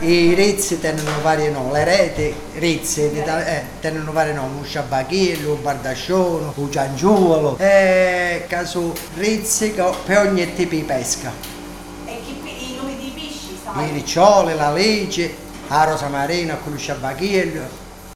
I 0.00 0.34
rizzi 0.34 0.80
tengono 0.80 1.20
varie 1.22 1.48
nomi, 1.48 1.70
le 1.70 1.84
reti, 1.84 2.34
rizzi, 2.54 3.02
eh, 3.02 3.62
tengono 3.80 4.10
varie 4.10 4.32
nomi, 4.32 4.58
un 4.58 4.64
sciabacchiello, 4.64 5.54
un 5.54 5.62
bardascione, 5.62 6.52
un 6.56 6.72
cianciuolo, 6.72 7.56
e 7.56 7.64
eh, 7.64 8.46
caso 8.48 8.92
rizzi 9.14 9.70
per 10.04 10.26
ogni 10.26 10.52
tipo 10.54 10.74
di 10.74 10.82
pesca. 10.82 11.32
E 12.04 12.20
chi, 12.20 12.36
i 12.44 12.76
nomi 12.76 12.96
di 12.96 13.12
pesci. 13.14 13.56
I 13.62 13.92
riccioli, 13.92 14.56
la 14.56 14.72
legge, 14.72 15.32
la 15.68 15.84
rosa 15.84 16.08
marina 16.08 16.56
con 16.56 16.72
lo 16.72 16.78